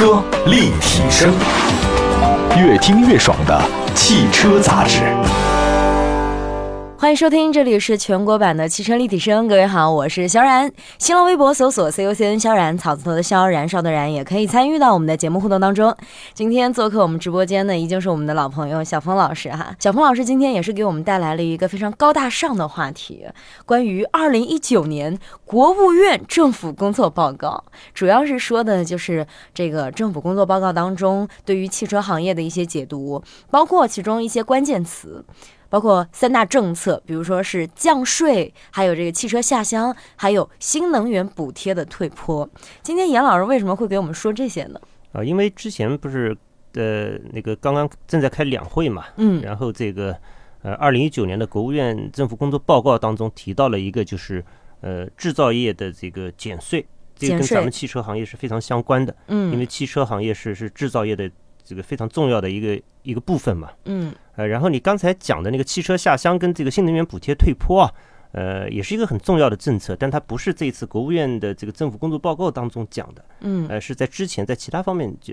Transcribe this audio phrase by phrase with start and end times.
[0.00, 1.30] 车立体声，
[2.56, 3.60] 越听越爽的
[3.94, 5.02] 汽车杂志。
[7.00, 9.48] 欢迎收听，这里是全国版的汽车立体声。
[9.48, 10.70] 各位好，我是萧然。
[10.98, 15.96] 新浪微博搜索 “CUCN 萧然”，草字头的萧，燃烧的燃，也可以参与到我们的节目互动当中。
[16.34, 19.74] 今天做客我们直播间的，依旧是我们的老朋友小峰老师哈。
[19.78, 23.24] 小峰老师今天也是给我们带来了一个非常高大上的话题，
[23.64, 27.64] 关于二零一九年国务院政府工作报告，
[27.94, 35.24] 主要是说的就是这个政府工作报告当中对于汽车行业的一些解读，包括其中一些关键词。
[35.70, 42.46] 包括三大政策，比如说是降税，还有这个汽车下乡，还有新能源补贴的退坡。
[42.82, 44.80] 今天严老师为什么会给我们说这些呢？
[45.12, 46.36] 啊，因为之前不是
[46.74, 50.14] 呃那个刚刚正在开两会嘛，嗯，然后这个
[50.62, 54.44] 呃二零一九年的国务院政府工作报告当中提到了一个就是
[54.80, 56.84] 呃制造业的这个减税，
[57.16, 61.30] 这个跟咱们汽车行业是非常相关的，嗯，因为汽车行业是是制造业的
[61.70, 64.12] 这个非常重要的一个一个部分嘛，嗯。
[64.34, 67.92] 呃，然后你刚才讲的那个汽车下乡跟这个新能源补贴退坡啊，
[68.32, 75.32] 呃，也是一个很重要的政策，但它不是这次国务院的这个政府工作报告当中讲的，嗯，呃，是在之前在其他方面就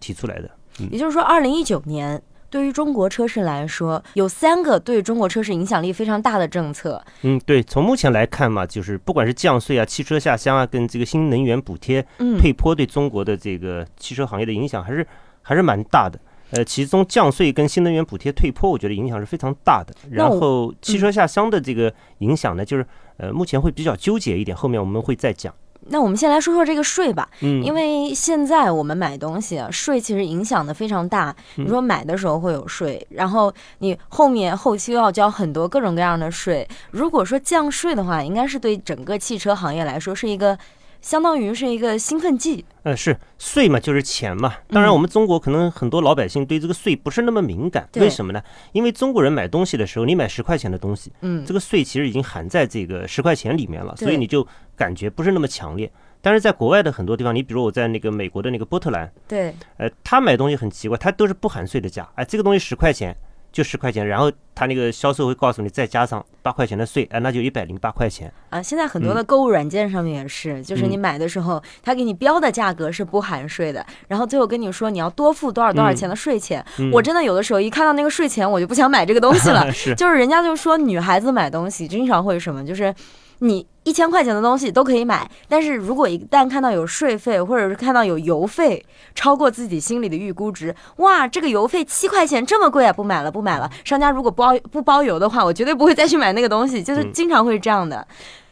[0.00, 0.50] 提出来的。
[0.90, 2.20] 也就是说，二零一九年
[2.50, 7.00] 对于中国车市来说，有三个对中国车市影响力非常大的政策。
[7.22, 12.04] 嗯，对，从目前来看嘛，就是不管是降税啊、汽车下乡啊，跟这个新能源补贴
[12.40, 15.06] 退坡，对中国的这个汽车行业的影响还是
[15.44, 16.18] 还是蛮大的。
[16.50, 19.92] 呃，其中降税跟新能源补贴退坡，我觉得影响是非常大的。
[20.10, 22.86] 然后汽车下乡的这个影响呢，就是
[23.16, 25.52] 呃，目前会比较纠结一点，后面我们会再讲。
[25.88, 31.34] 那我们先来说说这个税吧，嗯，因为现在我们买东西啊，税其实影响的非常大。
[31.56, 36.66] 你说买的时候会有税，然后你后面后期又要交很多各种各样的税。
[36.92, 40.56] 如果说降税的话，应该是对整个汽车行业来说是一个。
[41.04, 44.54] 相当于是一个兴奋剂，呃，是税嘛，就是钱嘛。
[44.68, 48.42] 当然，我们中国可能很多老百姓对这个税不是那么敏感，为什么呢？
[48.72, 55.92] 因为中国人买东西的时候，你买十块钱的东西，嗯，这个税其实已经含在这个十块钱里面了，所以你就感觉不是那么强烈。
[56.22, 63.14] 但是在国外的很多地方，你比如我在那个美国的那个波特兰，对，呃，他买东西很奇怪，他都是不含税的价，哎，这个东西十块钱。
[63.54, 68.60] 就十块钱，然后他那个销售会告诉你再加上八块钱的税，哎，那就一百零八块钱啊。
[68.60, 76.64] 现在很多的购物软件上面也是，就是你买的时候，他给你标的价格是不含税的，然后最后跟你说你要多付多少多少钱的税钱。
[76.92, 79.70] 我真的有的时候一看到那个税钱，我就不想买这个东西了。
[79.72, 82.92] 是，就是人家就说女孩子买东西经常会什么，就是。
[83.40, 88.84] 你一千块钱的东西都可以买，但是如果一旦看到有税费，或者是看到有邮费
[89.14, 93.70] 超过自己心里的预估值，哇，这个邮费七块钱这么贵啊，不买了，不买了。
[93.84, 98.06] 商家如果包不包邮的话，我绝对不会再去买那个东西，就是经常会这样的。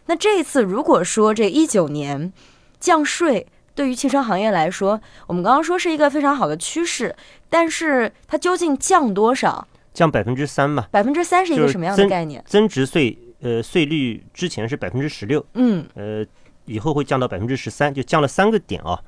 [0.06, 2.32] 那这一次如果说这一九年
[2.78, 7.14] 降税对于汽车行业来说，我们刚刚说是一个非常好的趋势，
[7.48, 9.66] 但是它究竟降多少？
[9.94, 10.86] 降百分之三嘛？
[10.90, 12.44] 百分之三是一个什么样的概念？
[12.46, 13.16] 增值税。
[13.42, 16.24] 呃，税率之前是百分之十六，嗯，呃，
[16.64, 19.02] 以后会降到百分之十三，就降了三个点啊。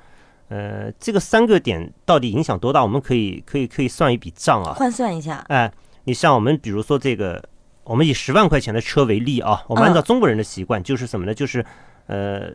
[0.49, 2.83] 呃，这个三个点到底影响多大？
[2.83, 5.37] 我们可以可以可以算一笔账啊，换算一下。
[5.49, 5.72] 哎，
[6.05, 7.43] 你像我们比如说这个，
[7.84, 11.33] 我们以十万块钱的车为例啊，我们按照中国人的习惯，就是什么呢？
[11.33, 11.65] 就是
[12.09, 12.53] 呃，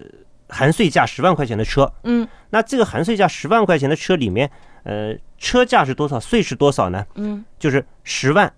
[0.50, 4.52] 含税价十万块钱的车，嗯，那这个含税价十万块钱的车里面，
[4.84, 6.20] 呃，车价是多少？
[6.20, 7.06] 税是多少呢？
[7.16, 8.54] 嗯，就是十万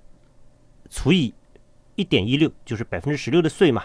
[0.89, 1.31] 除以。
[2.01, 3.83] 一点一六就是百分之十六的税嘛，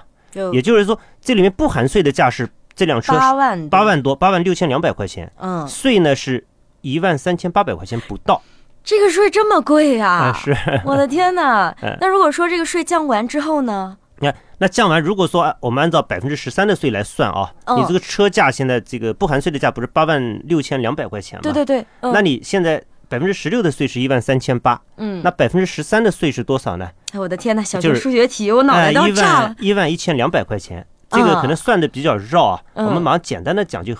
[0.52, 6.46] 也就是说这里面不含税的价是这辆车八万八万多八万六千两百块钱，嗯，税呢是
[6.80, 8.40] 一万三千八百块钱不到，
[8.82, 10.32] 这个税这么贵呀？
[10.34, 10.56] 是，
[10.86, 11.76] 我的天哪！
[12.00, 13.98] 那如果说这个税降完之后呢？
[14.18, 21.42] 你看那降完，如果说我们按照百分之十三的税来算啊，你这个车价现在这个不含税的价不是八万六千两百块钱吗？
[21.42, 22.82] 对对对，那你现在。
[23.08, 26.90] 百分之十六的税是一万三千八，嗯，那百分之十三的税是多少呢？
[27.16, 33.96] 哎，我的天呐，小学数学题我脑袋都炸了，一万一千两百块钱，这个可能算的比较绕啊，我们马上简单的讲就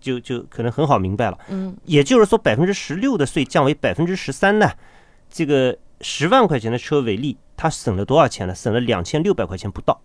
[0.00, 4.70] 就就可能很好明白了，嗯，也就是说百分之十六的税降为百分之十三呢，
[5.30, 8.54] 这个十万块钱的车为例，它省了多少钱呢？
[8.54, 9.98] 省了两千六百块钱不到，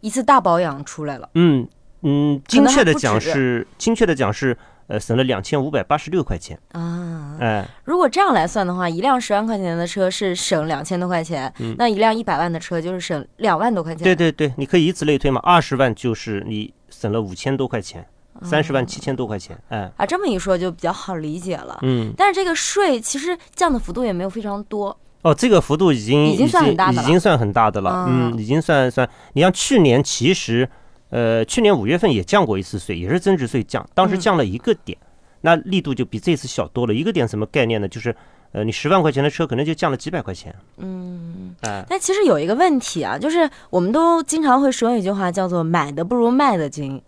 [0.00, 1.66] 一次大保养出来了，嗯
[2.02, 4.54] 嗯，精确的讲是精确的讲是。
[4.90, 7.36] 呃，省了两千五百八十六块钱啊！
[7.38, 14.02] 哎，如果这样来算的话，一辆十万块钱的车是省两千多块钱，那一辆一百万的车就是省两万多块钱。
[14.02, 18.04] 对对对，你可以以此类推嘛，二十万就是你省了五千多块钱，
[18.42, 19.56] 三十万七千多块钱。
[19.68, 21.78] 哎，啊，这么一说就比较好理解了。
[21.82, 24.98] 嗯，但是这个税其实降的幅度也没有非常多。
[25.22, 28.06] 哦，这个幅度已经已经算很大的，已经算很大的了。
[28.08, 29.08] 嗯，已经算算。
[29.34, 30.68] 你像去年其实。
[31.10, 34.96] 呃，去年五月份也降过一次税，也是增值税降，当时降了一个点，
[35.42, 36.94] 那力度就比这次小多了。
[36.94, 37.88] 一个点什么概念呢？
[37.88, 38.14] 就是
[38.52, 40.54] 呃，你十万块钱的车可能就降了几百块钱。
[40.78, 47.00] 嗯，哎，但其实有一个问题啊，就是我们都经常会说一句话，叫做“买的不如卖的精”。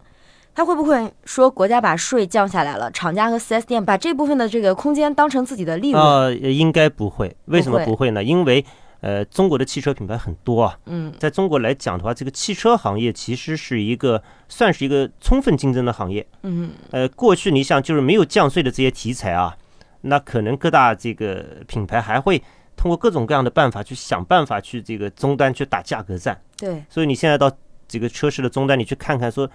[0.54, 6.02] 他会不会说国家把税降下来了，厂家和 4S 店把这部分的这个空间当成自己的利润？
[6.02, 7.34] 呃，应该不会。
[7.46, 8.22] 为什么不会不会呢？
[8.22, 8.62] 因为
[9.02, 16.24] 呃，中国的汽车品牌很多啊，嗯在中国来讲的话，这个汽车行业其实是一个算是一个充分竞争的行业。
[16.44, 19.56] 嗯呃，过去你想就是没有降税的这些题材啊，
[20.02, 22.40] 那可能各大这个品牌还会
[22.76, 26.40] 通过各种各样的办法去想办法去这个终端去打价格战。
[26.56, 27.50] 对，所以你现在到
[27.88, 29.50] 这个车市的终端，你去看看，说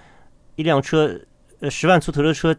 [0.58, 1.18] 一辆车
[1.62, 2.54] 呃十万出头的车，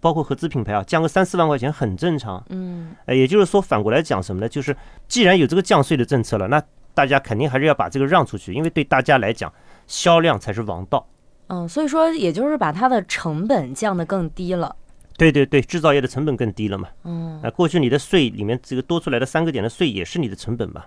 [0.00, 2.44] 包括合资品牌啊，降个三四万块钱很正常。
[2.50, 4.48] 嗯呃，也就是说反过来讲什么呢？
[4.48, 4.76] 就是
[5.08, 6.62] 既然有这个降税的政策了，那
[6.94, 9.52] 大家肯定还是要把这个让出去，因为对大家来讲，
[9.86, 11.06] 销量才是王道。
[11.48, 14.76] 嗯，所以说也就是把它的成本降得更低了。
[15.16, 16.88] 对对对，制造业的成本更低了嘛。
[17.04, 20.84] 嗯，啊，过去你的税里面这个多出来的三个点的税也是你的成本嘛。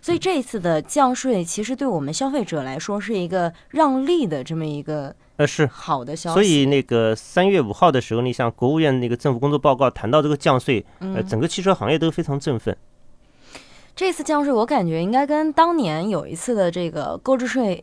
[0.00, 5.66] 所以这一次的降税，其实对我们消费者来说是一个让利的这么一个呃，是。
[5.66, 6.34] 好的消息。
[6.34, 12.76] 所以那个三月五号的时候，你像国务院那个政府工作报告谈到这个降税，呃，嗯整个汽车行业都非常振奋。
[13.94, 17.82] 这次降税，我感觉应该跟当年有一次的这个购置税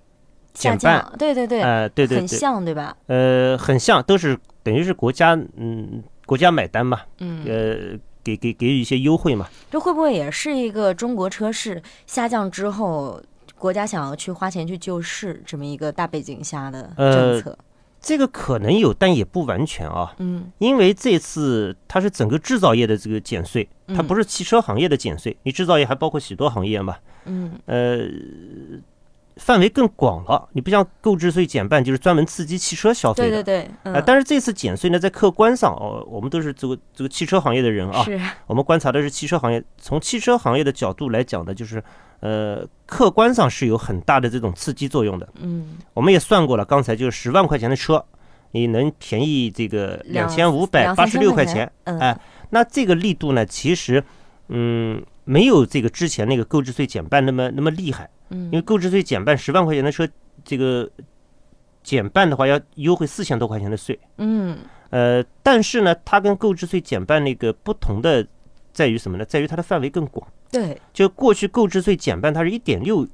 [0.53, 2.95] 下减降，对对对，呃，对对对，很像，对吧？
[3.07, 9.47] 呃，很像，都是等于是国家嗯国家买单嘛，嗯，呃，给给给予一些优惠嘛。
[9.69, 13.21] 这会不会也是一个中国车市下降之后，
[13.59, 17.55] 国家想要去花钱去救市这么一个大背景下的政呃策？
[18.01, 20.51] 这个可能有，但也不完全啊，嗯。
[20.57, 27.53] 因为这次它是整个制造业的这个减税，它不是是汽车行业的减税，你制造业还包括许多行业嘛，嗯。
[27.65, 27.99] 呃，
[29.37, 30.47] 范围更广了。
[30.53, 33.43] 你不像购置税减半，就是专门刺激汽车消费的。
[33.43, 39.63] 对对对，嗯，啊，但是这次减税呢，在客观上哦，我们都是这个这个汽车行业的人啊，是我们观察的是汽车行业。
[39.77, 41.83] 从汽车行业的角度来讲呢，就是
[42.21, 45.27] 呃，客观上是有很大的这种刺激作用的。
[45.41, 48.03] 嗯我们也算过了，刚才就是十万块钱的车，
[48.51, 52.19] 你能便宜这个两两千五百八十六块块钱，嗯哎
[52.51, 54.01] 那这个力度呢，其实
[54.47, 60.07] 嗯没有这个之前那个购置税减半那么那么厉害，嗯因为购置税减半十万块钱的车，
[60.43, 60.89] 这个
[61.83, 63.99] 减半的话要优惠四千多块钱的税。
[64.17, 64.57] 嗯
[64.89, 68.25] 呃，但是呢，它跟购置税减半那个不同的
[68.71, 69.25] 在于什么呢？
[69.25, 70.25] 在于它的范围更广。
[70.51, 73.05] 对就过去购置税减半，它是一点六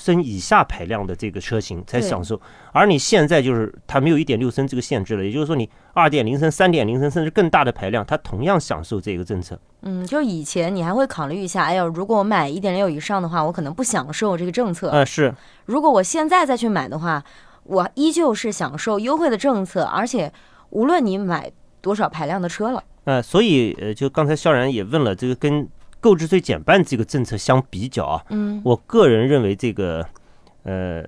[0.00, 2.40] 升以下排量的这个车型才享受，
[2.72, 9.60] 而你现在就是它没有一点六升这个限制了，也就是说你二点零升、三点零升甚至更大的排量，它同样享受这个政策。
[9.82, 14.88] 嗯，就以前你还会考虑一下，哎呦，如果我买一点六以上的话，我可能不享受这个政策。
[14.88, 15.34] 呃，是
[15.66, 17.22] 如果我现在再去买的话，
[17.64, 20.32] 我依旧是享受优惠的政策，而且
[20.70, 25.68] 无论你买多少排量的车了，呃，所以呃，就刚才肖然也问了，这个跟
[26.00, 30.04] 购置税减半这个政策相比较啊，嗯我个人认为这个
[30.64, 31.04] 呃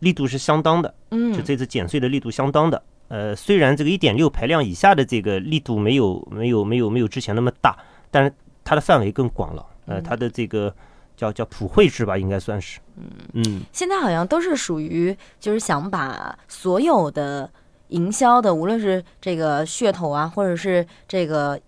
[0.00, 0.94] 力度是相当的。
[1.10, 2.82] 嗯就嗯这次减税的力度相当的。
[3.08, 7.76] 呃，虽然这个一点六排量以下的这个力度没有没有没有没有之前那么大，
[8.10, 8.32] 但是
[8.64, 9.64] 它的范围更广了。
[9.86, 10.74] 呃，嗯它的这个
[11.16, 12.80] 叫叫普惠制吧，应该算是。
[12.96, 13.04] 嗯
[13.34, 17.48] 嗯现在好像都是属于就是想把所有的
[17.88, 21.60] 营销的，无论是这个噱头啊，或者是这个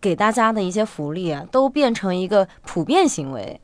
[0.00, 3.60] 给大家的一些福利啊，都变成一个普遍行为。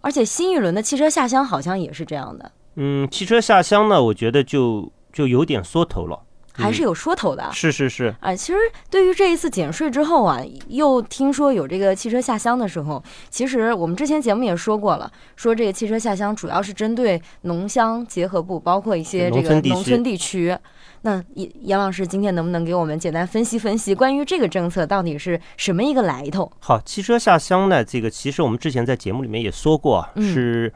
[0.00, 6.20] 而且新一轮的汽车下乡好像也是这样的，嗯，汽车下乡呢，我觉得就就有点缩头了。
[6.52, 7.50] 还是有说头的啊。
[7.52, 8.58] 是是是，啊，其实
[8.90, 20.56] 对于这一次减税之后啊，又听说有这个汽车下乡的时候，其实我们之前节目也说过了，说这个汽车下乡主要是针对农乡结合部，包括一些这个农村地区。
[21.04, 26.52] 那严严老师今天能不能给我们简单分析分析关于这个政策到底是什么一个来头？
[26.60, 30.72] 好，汽车下乡呢，这个其实我们之前在节目里面也说过是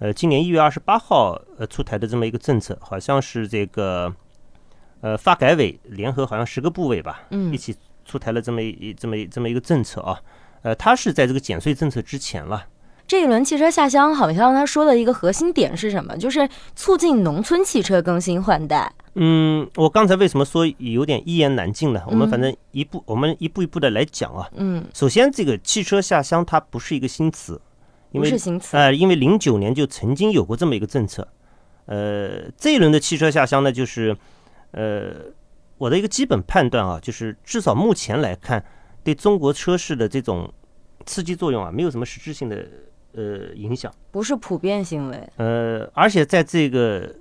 [0.00, 4.12] 呃今年一月二十八号呃出台的这么一个政策，好像是这个
[5.00, 7.74] 呃发改委联合好像十个部委吧，嗯一起
[8.04, 10.20] 出台了这么一这么一这么一个政策啊。
[10.62, 12.66] 呃，它是在这个减税政策之前了。
[13.06, 16.14] 这一轮汽车下乡，好像他说的一个核心点是什么？
[16.18, 18.92] 就是促进农村汽车更新换代。
[19.14, 22.02] 嗯，我刚才为什么说有点一言难尽呢？
[22.06, 24.46] 我们嗯反正一步，我们一步一步的来讲啊。
[24.56, 27.58] 嗯，首先，这个汽车下乡它不是一个新词，
[28.12, 28.76] 因为不是新词。
[28.76, 31.26] 呃，因为零九年就曾经有过这么一个政策。
[31.86, 34.14] 呃，这一轮的汽车下乡呢，就是
[34.72, 35.12] 呃
[35.76, 38.64] 我的一个基本判断啊，就是至少目前来看，
[39.04, 40.52] 对中国车市的这种
[41.06, 42.66] 刺激作用啊，没有什么实质性的
[43.12, 43.92] 呃影响。
[44.10, 45.28] 不是普遍行为。
[45.36, 47.14] 呃，而且在这个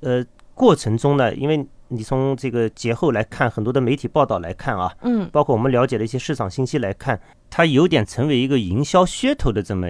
[0.00, 9.88] 呃过程中呢，因为你从这个节后来看，很多的媒体报道来看啊，嗯，包括我们了解的一些市场信息来看，它有点成为一个营销噱头的这么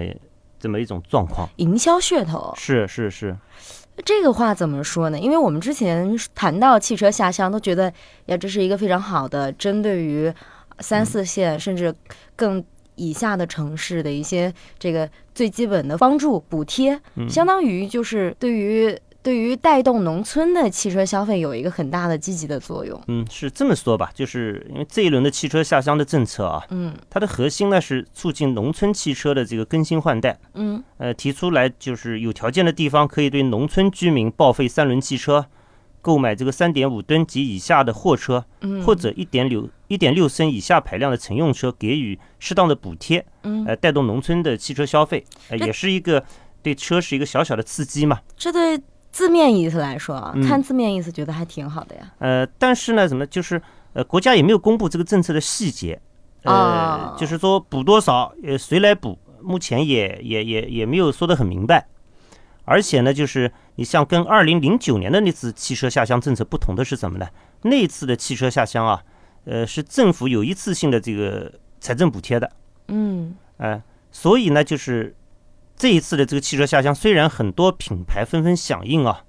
[0.59, 1.49] 这么一种状况。
[1.57, 3.35] 营销噱头是是是，
[4.05, 5.19] 这个话怎么说呢？
[5.19, 7.91] 因为我们之前谈到汽车下乡，都觉得
[8.25, 10.33] 呀，这是一个非常好的针对于
[10.79, 11.93] 三四线、甚至
[12.35, 12.63] 更
[12.95, 18.97] 以下的城市的一些这个最基本的帮助补贴，相当于就是对于。
[19.23, 22.99] 对于带动农村的汽车消费有一个很大的积极的作用。
[23.07, 30.39] 嗯，是这么说吧，就是因为这一轮的汽车下乡的政策啊，嗯，它的核心呢是促进农村汽车的这个更新换代。
[30.55, 35.45] 嗯，呃，提出来就是有条件的地方可以对农村居民报废三轮汽车，
[36.01, 46.23] 购买这个三点五吨及以下的货车，嗯，或者一点六一点六升以下排量的乘用车，给予适当的补贴，嗯，呃，带动农村的汽车消费，呃，也是一个
[46.63, 48.21] 对车是一个小小的刺激嘛。
[48.35, 48.81] 这对。
[49.11, 52.11] 字面意思来说啊，嗯看字面意思觉得还挺好的呀。
[52.19, 53.61] 呃，但是呢，怎么就是
[53.93, 56.01] 呃，国家也没有公布这个政策的细节，
[56.43, 61.87] 呃，哦就是说补多少，呃，谁来补，目前也也也也没有说得很明白。
[62.63, 67.27] 而且呢，就是你像跟二零零九年的那次汽车下乡政策不同的是什么呢？
[67.63, 69.03] 那次的汽车下乡啊，
[69.45, 72.49] 呃，是政府有一次性的这个财政补贴的，
[72.87, 75.13] 嗯哎、所以呢，就是
[75.81, 79.23] 这一次的这个汽车下乡，虽然很多品牌纷纷响应啊，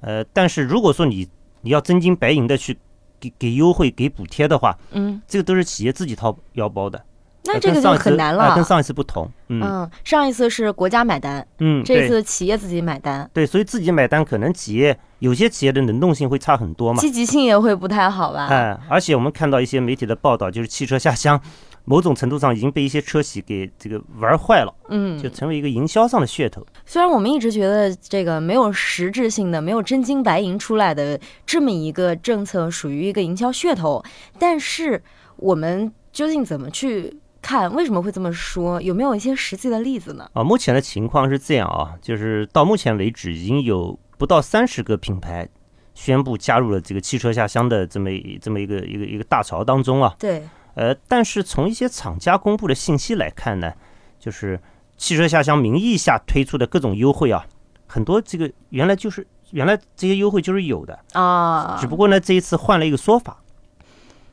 [0.00, 1.28] 呃，但是如果说你
[1.60, 2.76] 你要真金白银的去
[3.20, 6.98] 给给优惠、给补贴的话，嗯，这个都是企业自己掏腰包的。
[6.98, 7.04] 呃
[7.44, 8.44] 那这个就很难了。
[8.44, 9.28] 啊跟上一次不同。
[9.48, 17.00] 嗯嗯，上一次是国家买单，嗯，这对次企业自己买单，对，所以自己买单，可能企业有些企业的能动性会差很多嘛。
[17.00, 18.46] 积极性也会不太好吧？
[18.46, 21.40] 哎，而且我们看到一些媒体的报道，就是汽车下乡，
[21.84, 26.64] 某种程度上已经被一些车企给这个玩坏了，嗯，就成为一个营销上的噱头。
[26.86, 34.02] 虽然我们一直觉得这个没有实质性的、没有真金白银出来的这么一个政策属于一个营销噱头，
[34.38, 35.02] 但是
[35.36, 37.74] 我们究竟怎么去看？
[37.74, 38.80] 为什么会这么说？
[38.80, 40.30] 有没有一些实际的例子呢？
[40.34, 45.48] 啊，目前的情况是这样啊，就是到目前为止，已经有不到三十个品牌
[45.94, 50.14] 宣布加入了这个汽车下乡的这么一这么一个一个一个大潮当中啊。
[50.18, 50.42] 对，
[50.74, 53.72] 呃，但是从一些厂家公布的信息来看呢，
[54.18, 54.60] 就是
[54.96, 57.46] 汽车下乡名义下推出的各种优惠啊，
[57.86, 63.42] 很多这个原来就是原来这些优惠就是有的，啊，只不过呢这一次换了一个说法，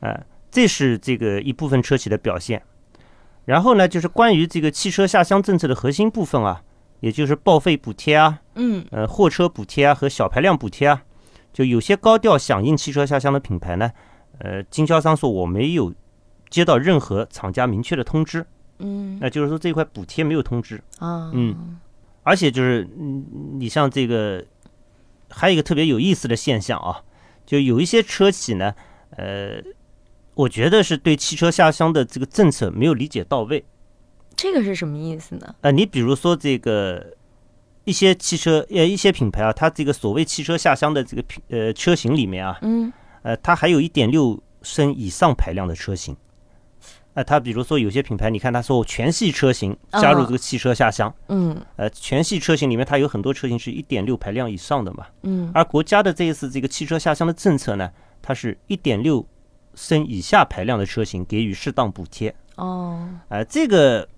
[0.00, 0.18] 呃，
[0.50, 2.62] 这是这个一部分车企的表现。
[3.46, 6.62] 然后呢，就是关于这个汽车下乡政策的核心部分啊，
[7.00, 11.02] 也就是报废补贴啊，嗯呃，货车补贴啊和小排量补贴啊，
[11.52, 13.90] 就有些高调响应汽车下乡的品牌呢，
[14.38, 15.92] 呃，经销商说我没有
[16.50, 18.44] 接到任何厂家明确的通知，
[18.80, 21.78] 嗯那就是说这块补贴没有通知，啊，嗯
[22.22, 24.44] 而且就是嗯，你像这个
[25.30, 27.02] 还有一个特别有意思的现象啊，
[27.46, 28.74] 就有一些车企呢，
[29.16, 29.62] 呃，
[30.34, 33.64] 我觉得是对汽车下乡的这个政策没有理解到位。
[34.36, 35.54] 这个是什么意思呢？
[35.60, 37.14] 呃，你比如说这个
[37.84, 42.92] 一些汽车呃一些品牌啊，它这个所谓汽车下乡的这个品呃车型里面啊，嗯
[43.22, 46.16] 呃，它还有一点六升以上排量的车型。
[47.14, 55.06] 呃，它比如说有些品牌，你看它说我全系车型加入这个汽车下乡，嗯呃，全系车型里面它有很多车型是一点六排量以上的嘛。
[55.22, 57.90] 嗯而国家的这一次这个汽车下乡的政策呢，
[58.22, 59.26] 它是一点六
[59.74, 62.34] 升以下排量的车型给予适当补贴。
[62.54, 64.08] 哦呃，这个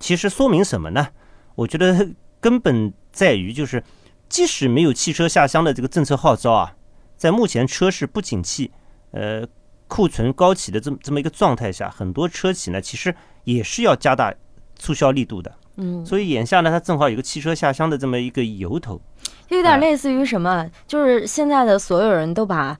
[0.00, 1.06] 其实说明什么呢？
[1.54, 2.08] 我觉得
[2.40, 3.82] 根本在于就是，
[4.28, 6.74] 即使没有汽车下乡的这个政策号召啊，
[7.16, 8.72] 在目前车市不景气、
[9.12, 9.46] 呃
[9.86, 13.14] 库存高企的这么这么一个状态下，很多车企呢其实
[13.44, 14.34] 也是要加大
[14.76, 15.52] 促销力度的。
[15.76, 19.00] 嗯，所以眼下呢，它正好有个汽车下乡的这么一个由头。
[19.48, 22.78] 就有点类似于什么，就是现在的所有人都把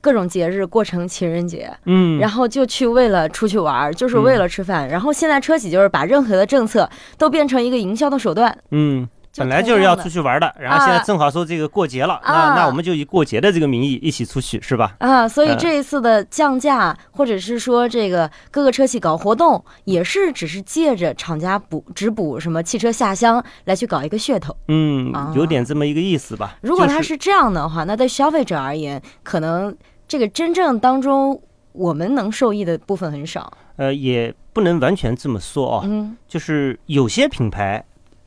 [0.00, 4.88] 各种节日过成情人节，嗯然后就去为了出去玩，就是为了吃饭。
[4.88, 8.56] 然后现在车企就是把任何的政策都变成一个营销的手段。
[8.70, 14.96] 嗯，就本来就是要出去玩的，然后现在啊正好说这个过节了，那啊那我们就以过节的这个名义一起出去，是吧？
[14.98, 24.56] 啊，所以嗯这一次的降价，或者是说这个各个车企搞活动，也是只是借着厂家补只补什么汽车下乡来去搞一个噱头。
[24.68, 26.56] 嗯啊，有点这么一个意思吧。
[26.62, 29.74] 就如果它是这样的话，那对消费者而言，可能
[30.08, 31.40] 这个真正当中
[31.72, 33.52] 我们能受益的部分很少。
[33.76, 37.84] 呃，也不能完全这么说啊，嗯就是有些品牌，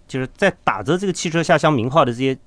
[0.09, 2.37] 就是在打着这个汽车下乡名号的这些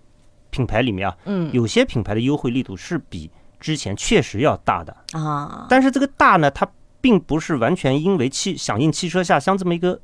[0.51, 1.51] 品牌里面啊，嗯。
[1.53, 6.69] 有些品牌的优惠力度是比之前确实要大的，啊，但是这个大呢，它
[7.01, 9.99] 并不是完全因为汽响应汽车下乡这么一个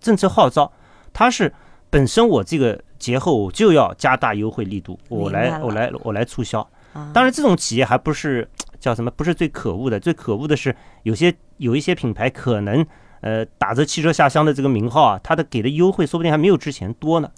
[0.00, 0.72] 政策号召，
[1.12, 1.52] 它是
[1.90, 6.66] 本身我这个节后我就要加大优惠力度，我来我来我来促销。
[7.12, 12.84] 当然，这种企业还不是叫什么，不是最可恶的，最可恶的是有些有一些品牌可能
[13.22, 17.30] 呃打着汽车下乡的这个名号啊，它的给的优惠说不定还没有之前多呢。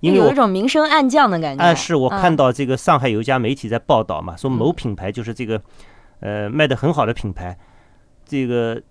[0.00, 1.64] 因为有一种明升暗降的感觉。
[1.64, 5.58] 哎，是我看到这个上海有一家媒体在报道嘛，说某品牌就是这个
[6.20, 7.56] 呃卖的很好的品牌，
[8.26, 8.82] 这个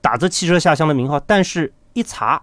[0.00, 2.40] 打着汽车下乡的名号，但是一查，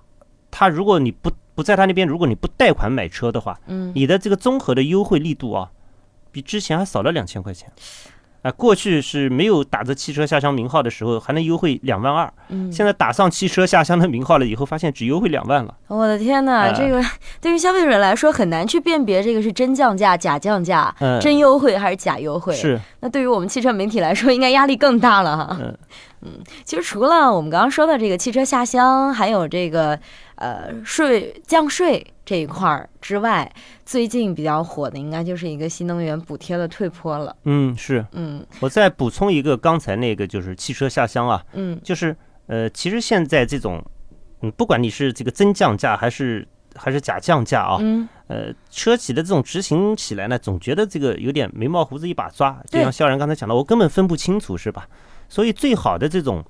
[0.49, 5.71] 他如果你不不在他那边，如果你不贷款买车的话，嗯，你的这个综合的优惠力度啊，
[6.33, 7.71] 比之前还少了两千块钱。
[8.41, 12.33] 啊，过去是没有打着汽车下乡名号的时候，还能优惠两万二。
[12.49, 15.75] 嗯，现在打上汽车下乡的名号了以后，发现只优惠两万了。
[15.87, 17.03] 我的天哪，这个
[17.39, 22.55] 对于消费者来说很难去辨别这个是真降价、假降价，真优惠还是假优惠。
[22.55, 22.79] 是。
[23.01, 25.57] 那对于我们汽车媒体来说，应该压力更大了哈。
[25.59, 25.77] 嗯
[26.23, 26.31] 嗯，
[26.63, 29.99] 其实除了我们刚刚说的这个汽车下乡，还有这个
[30.41, 33.49] 呃税降税这一块儿之外。
[33.85, 37.35] 最近比较火的应该就是一个新能源补贴的退坡了。
[37.43, 38.05] 嗯，是。
[38.13, 41.43] 嗯，我再补充一个，刚才那个就是汽车下乡啊。
[41.53, 42.15] 嗯，就是
[42.47, 43.83] 呃，其实现在这种，
[44.41, 52.57] 嗯，不管你是这个真降价还是还是假降价啊，嗯，呃，车企的这种执行起来呢，总觉得这个有点眉毛胡子一把抓。
[52.69, 54.87] 就像肖然刚才讲的，我根本分不清楚，是吧？
[55.27, 56.43] 所以最好的这种。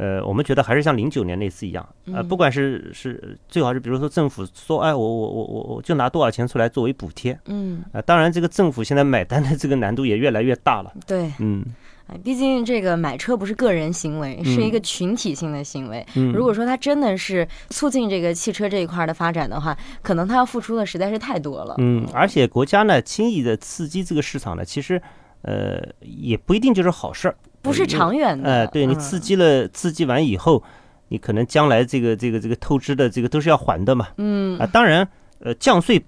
[0.00, 11.62] 呃，我们觉得还是像零九年那次一样，呃，不管是是最好是，比如说政府说，哎，我我我我我就拿多少钱出来作为补贴，嗯，啊，当然这个政府现在买单的这个难度也越来越大了，对，嗯，
[12.06, 25.02] 哎，毕竟这个买车不是个人行为，是一个群体性的行为，嗯，如果说它真的是促进这个汽车这一块的发展的话，可能它要付出的实在是太多了，嗯，而且国家呢轻易的刺激这个市场呢，其实
[25.42, 27.36] 呃也不一定就是好事儿。
[27.62, 30.62] 不是长远的，哎，对你刺激了，刺激完以后，
[31.08, 34.58] 你可能将来这个这个这个透支的这个都是要还的嘛，嗯。
[34.58, 35.06] 啊，当然，
[35.40, 36.02] 呃，降税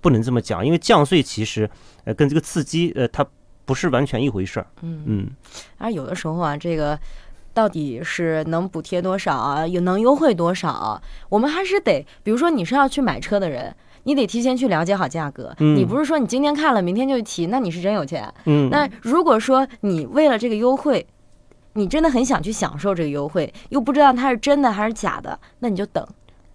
[0.00, 1.68] 不能这么讲，因为降税其实
[2.04, 3.24] 呃跟这个刺激呃它
[3.64, 5.02] 不是完全一回事儿，嗯。
[5.06, 5.30] 嗯，
[5.78, 6.98] 而有的时候啊，这个
[7.56, 13.74] 到底是能补贴多少啊，有能优惠多少，我们还是得，比如说你是要去买车的人。
[14.04, 18.32] 你得提前去了解好价格，你不是说你今天看了，明天就提，那你是真有钱。
[18.44, 21.04] 嗯，那如果说你为了这个优惠，
[21.72, 26.06] 你真的很想去享受这个优惠，又不知道它是真的还是假的，那你就等，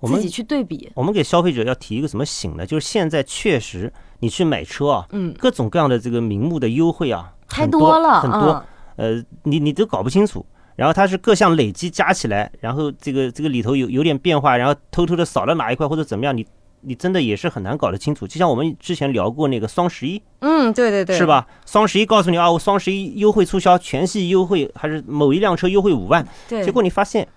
[0.04, 0.90] 自己去对比。
[0.94, 2.66] 我们给消费者要提一个什么醒呢？
[2.66, 8.64] 就是现在确实你去买车啊，嗯，各种各样的这个名目的优惠啊，太多了，很多，
[8.96, 10.46] 呃，你你都搞不清楚。
[10.76, 16.46] 然后它是各项累积加起来，然后这个这个里头有有点变化，然后偷偷的少了哪一块或者怎么样，你。
[16.84, 21.48] 你真的也是很难搞得清楚，就像我们之前聊过那个双十一，嗯，对对对，是吧？
[21.64, 27.28] 双十一告诉你啊，我双十一优惠促销，全系优惠，还是某一辆车优惠五万，对，结果你发现，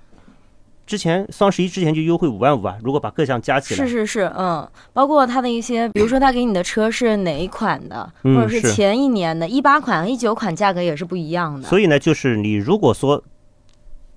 [0.87, 11.69] 之前双十一之前就优惠五万五啊，如果把各项加起来，是是是，嗯，包括它的一些，比如说他给你的车是哪一款的，或者是前一年的一八款、一九款，价格也是不一样的。
[11.69, 13.23] 所以呢，就是你如果说。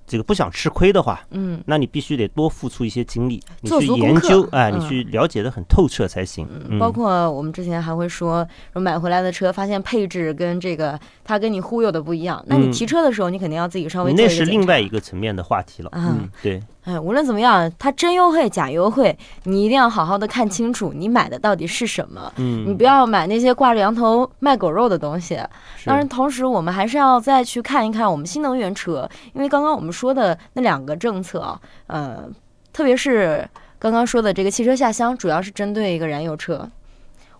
[0.08, 6.48] 这个不想吃亏的话，嗯，那你必须得多付出一些精力，你去研究，哎，你去了解的很透彻才行。
[6.80, 15.92] 包括我们之前还会说，买回来的车发现配置跟这个他跟你忽悠的不一样，那你提车的时候，你肯定要自己稍微那是另外一个层面的话题了。
[15.94, 16.64] 嗯，对。
[16.88, 22.32] 哎，无论怎么样，它真优惠假优惠，你一定要好好的看清楚，你买的到底是什么。
[22.38, 25.36] 嗯，你不要买那些挂着羊头卖狗肉的东西。
[25.84, 32.24] 当然，同时我们还是要再去看一看我们新能源车，因为刚刚我们说的那两个政策，呃，
[32.72, 33.46] 特别是
[33.78, 36.66] 刚刚说的这个汽车下乡，主要是针对一个燃油车。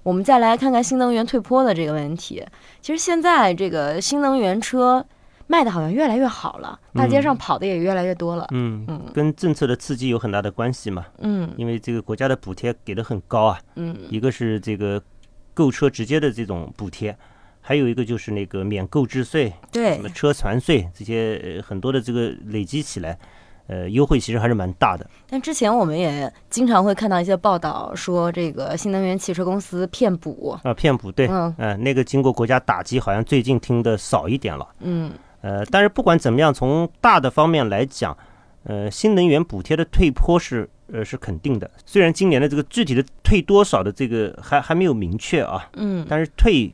[0.04, 2.46] 我们再来看看新能源退坡的这个问题。
[2.82, 5.06] 其实现在这个新能源车。
[5.48, 8.46] 卖的好像越来越好了，大街上跑的也越来越多了。
[8.52, 11.06] 嗯嗯，跟政策的刺激有很大的关系嘛。
[11.20, 13.60] 嗯，因为这个国家的补贴给的很高啊。
[13.76, 15.02] 嗯，一个是这个
[15.54, 17.18] 购车直接的这种补贴，
[17.62, 23.18] 还有一个就是那个免购置税，对，什么车船税这些很多的这个累积起来，
[23.68, 25.10] 呃，优惠其实还是蛮大的。
[25.30, 34.68] 但之前我们也经常会看到一些报道说，这个新能源汽车公司骗补啊，骗补，对，嗯，那个经过国家打击，好像最近听的少一点了。
[34.82, 35.10] 嗯。
[35.48, 38.16] 呃，但是不管怎么样，从大的方面来讲，
[38.64, 41.72] 呃，新能源补贴的退坡是呃是肯定的。
[41.86, 46.74] 虽然今年的这个具体的退多少的这个还还没有明确啊，嗯，但是退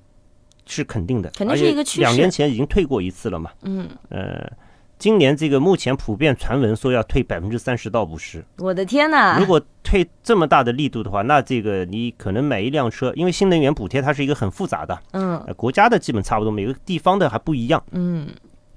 [0.65, 2.01] 是肯定的，肯定是一个趋势。
[2.01, 4.51] 两年前已经退过一次了嘛，嗯，呃，
[4.97, 8.43] 今年这个目前普遍传闻说要退百分之三十到五十。
[8.57, 9.37] 我的天哪！
[9.37, 18.27] 如果退这么大的力度的话，那这个你可能买一辆车，因为新能源补贴它是一个很复杂的，嗯，国家的基本差不多，每个地方的还不一样，嗯。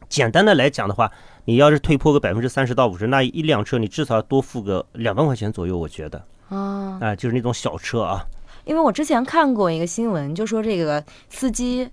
[0.09, 1.11] 简单的来讲的话，
[1.45, 8.25] 你要是退坡个百分之三十到五十，那一辆车你至少要多付个两万块钱左右，我觉得啊，啊，就是那种小车啊。
[8.65, 11.89] 因为我之前看过一个新闻，就说这个司机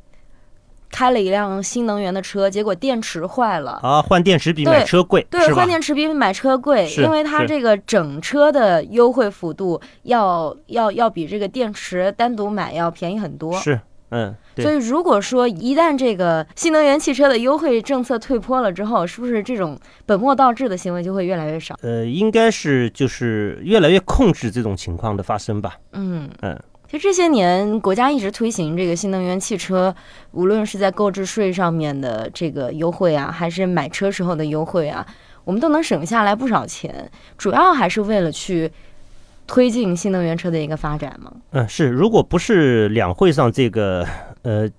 [0.89, 3.79] 开了一辆新能源的车，结果电池坏了。
[3.83, 13.55] 啊，换电池比买车贵，对，换电池比买车贵，因为它这个整车的优惠幅度要要要比这个电池单独买要便宜很多。
[13.59, 21.75] 是，嗯，所以如果说一旦这个新能源汽车的优惠政策退坡了之后，是不是这种本末倒置的行为就会越来越少？
[21.81, 25.75] 呃，应该是就是越来越控制这种情况的发生吧。
[25.93, 26.59] 嗯嗯。
[26.85, 29.95] 其实这些年，国家一直推行这个新能源汽车，
[30.31, 35.03] 无论是在购置税上面的这个优惠啊，还是买车时候的优惠啊，
[35.43, 37.09] 我们都能省下来不少钱。
[37.35, 38.71] 主要还是为了去
[39.45, 41.31] 推进新能源车的一个发展吗。
[41.51, 41.87] 嗯，是。
[41.87, 44.07] 如果不是两会上这个
[44.43, 44.69] 呃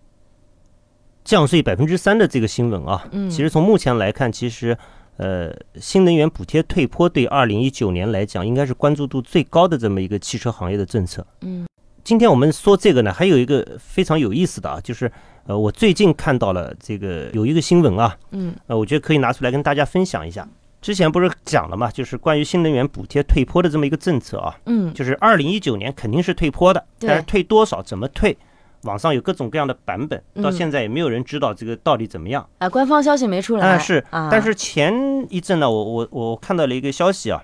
[1.24, 4.76] 降税百分之三的这个新闻啊，嗯，其实从目前来看，其实
[5.16, 11.26] 呃新能源补贴退坡对二零一九年来讲，应该是关注度最高的这么一个汽车行业的政策。
[11.42, 11.66] 嗯。
[12.02, 15.10] 今天我们说这个呢，还有一个非常有意思的啊，就是
[15.46, 20.46] 呃，我最近看到了这个有一个新闻啊，嗯，呃，我觉得可以拿出来跟大家分享一下。
[20.84, 28.36] 之前不是讲了嘛，就是关于新能源补贴退坡的这么一个政策啊，嗯，就是二零一九年肯定是退坡的，但是退多少、怎么退，
[28.82, 33.62] 网上有各种各样的版本，到现在也没有人知道这个到底怎么样啊，官方消息没出来。
[33.62, 34.94] 但是，但是前
[35.30, 37.42] 一阵呢，我我我看到了一个消息啊。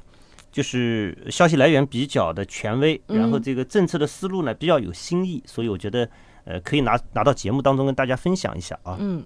[0.53, 6.07] 就是消息来源比较的权威，然后这个政策的思路呢比较有新意，所以我觉得
[6.44, 8.96] 呃可以拿拿到节目当中跟大家分享一下啊。
[8.98, 9.22] 嗯，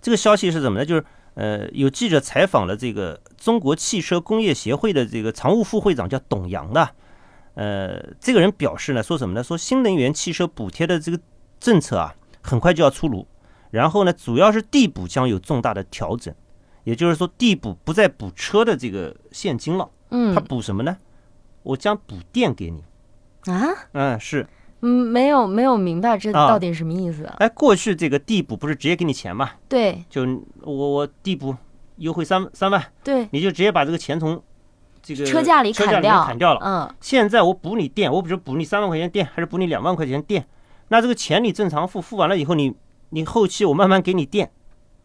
[0.00, 0.86] 这个消息是怎么呢？
[0.86, 1.04] 就是
[1.36, 6.90] 呃有记者采访了这个中国汽车工业协会的这个常务副会长叫董阳的，
[7.54, 9.42] 呃这个人表示呢说什么呢？
[9.42, 11.20] 说新能源汽车补贴的这个
[11.60, 13.26] 政策啊很快就要出炉，
[13.70, 16.34] 然后呢主要是地补将有重大的调整，
[16.84, 19.88] 也就是说地补不再补车的这个现金了。
[20.10, 20.96] 嗯，他补什么呢？
[21.62, 22.84] 我将补电给你
[23.52, 23.66] 啊？
[23.92, 24.46] 嗯，是，
[24.80, 27.24] 嗯，没有没有明白这到底什么意思？
[27.38, 29.50] 哎，过去这个地补不是直接给你钱吗？
[29.68, 30.24] 对，就
[30.62, 31.54] 我我地补
[31.96, 34.40] 优惠三三万，对，你就直接把这个钱从
[35.02, 36.60] 这个车价里砍掉，砍掉了。
[36.62, 40.46] 嗯，现在我补你电，我比如补你三万块钱电，还是补你两万块钱电？
[40.88, 42.74] 那这个钱你正常付，付完了以后，你
[43.10, 44.50] 你后期我慢慢给你电。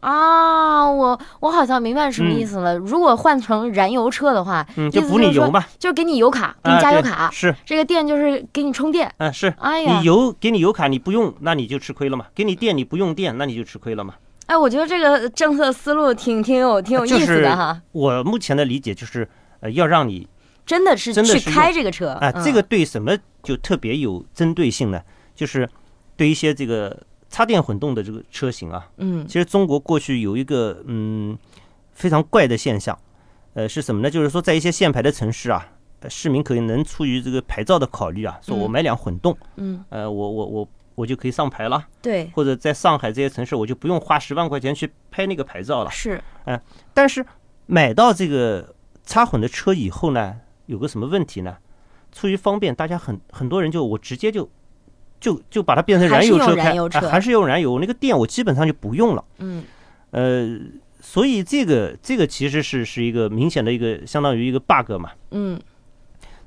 [0.02, 2.76] 啊，我我好像明白什么意思了。
[2.76, 7.30] 如果换成燃油车的话，嗯就补你油嘛，就给你油卡，给你加油卡。
[7.30, 9.08] 是这个电就是给你充电。
[9.18, 9.54] 嗯，是。
[9.58, 12.26] 哎呀，你油给你油卡你不用，那你就吃亏了嘛。
[12.34, 14.14] 给你电你不用电，那你就吃亏了嘛。
[14.46, 17.80] 哎，我觉得这个政策思路挺挺有挺有意思的哈。
[17.92, 19.28] 我目前的理解就是，
[19.60, 20.26] 呃，要让你
[20.66, 22.32] 真的是去开这个车啊。
[22.42, 25.00] 这个对什么就特别有针对性呢？
[25.36, 25.70] 就是
[26.16, 27.00] 对一些这个。
[27.32, 31.36] 插电混动的这个车型啊，嗯，其实中国过去有一个嗯
[31.92, 32.96] 非常怪的现象，
[33.54, 34.10] 呃，是什么呢？
[34.10, 35.66] 就是说在一些限牌的城市啊，
[36.10, 46.60] 市民可能出于这个牌照的考虑啊，说我买辆混动，嗯，呃，我我我我就可以上牌了，对，或者在上海这些城市，我就不用花十万块钱去拍那个牌照了，是，嗯，
[46.92, 47.24] 但是
[47.64, 48.74] 买到这个
[49.06, 51.56] 插混的车以后呢，有个什么问题呢？
[52.12, 54.46] 出于方便，大家很很多人就我直接就。
[55.22, 56.74] 就就把它变成燃油车开，
[57.08, 59.24] 还是用燃油，那个电我基本上就不用了。
[59.38, 59.62] 嗯，
[60.10, 60.58] 呃，
[61.00, 65.12] 所以这个这个其实是是一个明显的一个相当于一个 bug 嘛。
[65.30, 65.60] 嗯，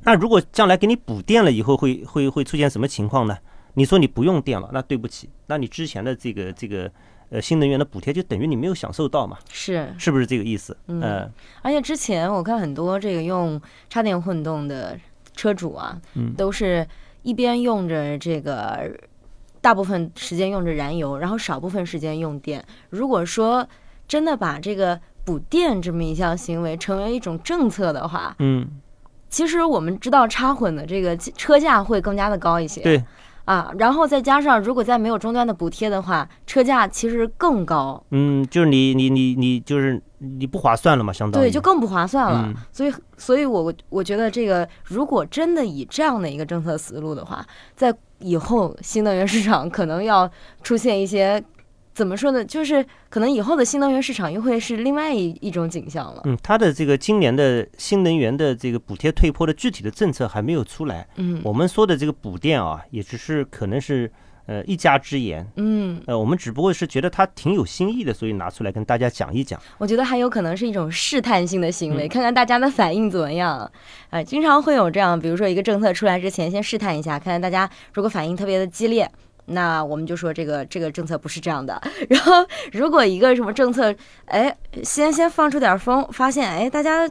[0.04, 3.38] 那如果将来给你补电了以后，会会会出现什么情况呢？
[3.76, 6.92] 你说你不用电了，那对不起，那你之前的这个这个
[7.30, 9.38] 呃新能源的补贴就等于你没有享受到嘛？
[9.50, 10.76] 是是不是这个意思？
[10.88, 15.00] 嗯，而且之前我看很多这个用插电混动的
[15.34, 16.86] 车主啊，嗯，都是。
[17.26, 18.90] 一边用着这个，
[19.60, 22.64] 大部分时间用着燃油，然后少部分时间用电。
[22.92, 23.68] 如果说
[24.08, 28.68] 真的把这个补电这么一项行为成为一种政策的话，嗯，
[29.28, 32.82] 其实我们知道插混的这个车价会更加的高一些。
[32.82, 33.04] 对。
[33.46, 38.04] 啊，然后再加上，如果再没有终端的补贴的话，车价其实更高。
[38.12, 42.54] 嗯，就是你你你你就是你不划算了嘛，相当于对，就更不划算了。
[42.72, 50.30] 所以，所以我我觉得这个，如果真的以这样的一个政策思路的话，在以后新能源市场可能要
[50.62, 51.44] 出现一些。
[51.96, 52.44] 怎么说呢？
[52.44, 56.22] 就是可能以后的新能源市场又会是另外一一种景象了。
[56.26, 61.08] 嗯，它的这个今年的新能源的这个补贴退坡的具体的政策还没有出来。
[61.16, 64.12] 嗯，我们说的这个补电啊，也只是可能是
[64.46, 65.50] 呃一家之言。
[65.56, 69.58] 嗯，呃，我们只不过是觉得它挺有新意的，所以拿出来跟大家讲一讲。
[69.78, 73.72] 我觉得还有可能是一种试探性的行为，看看大家的反应怎么样。
[74.10, 79.10] 呃，经常会有这样，比如说一个政策出来之前，先试探一下，看看大家如果反应特别的激烈。
[79.46, 81.82] 那我们就说这个这个政策不是这样的。
[82.10, 83.94] 然后，如果一个什么政策，
[84.26, 87.10] 哎，先先放出点风，发现哎，大家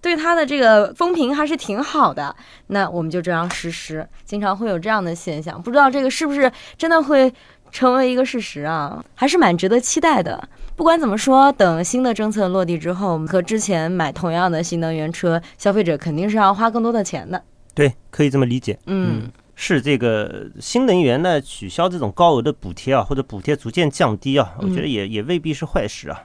[0.00, 2.34] 对它的这个风评还是挺好的，
[2.68, 4.06] 那我们就这样实施。
[4.24, 7.32] 经常会有这样的现象，不知道这个是不是真的会
[7.70, 10.48] 成为一个事实啊，还是蛮值得期待的。
[10.76, 17.42] 不管怎么说，等新的政策落地之后，和之前买同样的新能源车，消费者肯定是要花更多的钱的。
[17.74, 18.78] 对，可以这么理解。
[18.86, 26.20] 嗯，是这个新能源呢，取消这种高额的补贴啊，或者补贴逐渐降低啊，我觉得也也未必是坏事啊。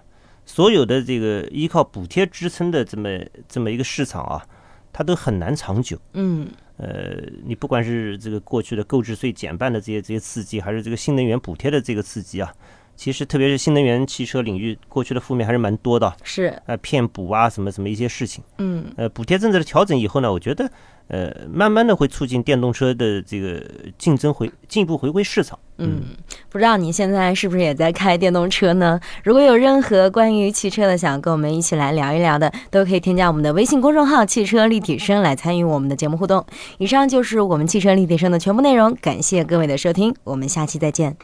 [0.45, 3.09] 所有的这个依靠补贴支撑的这么
[3.47, 4.43] 这么一个市场啊，
[4.91, 5.95] 它都很难长久。
[6.13, 12.51] 嗯，呃，你不管是这个过去的购置税减半的这些这些刺激，还是这个新能源补贴的这个刺激啊。
[12.95, 16.13] 其实，特别是新能源汽车领域，过去的负面还是蛮多的。
[16.21, 18.43] 是，呃，骗补啊，什么什么一些事情。
[18.57, 18.83] 嗯。
[18.97, 20.69] 呃，补贴政策的调整以后呢，我觉得，
[21.09, 23.61] 呃，慢慢的会促进电动车的这个
[23.97, 25.59] 竞争回进一步回归市场。
[25.77, 26.01] 嗯。
[26.49, 28.99] 不知道你现在是不是也在开电动车呢？
[29.23, 36.45] 如果有任何关于汽车的，想跟我们一起来聊一聊的，都可以添加我们的微信公众号“汽车立体声”来参与我们的节目互动。
[36.77, 41.15] 以上就是我们汽车立体声的全部内容，感谢各位的收听，我们下期再见。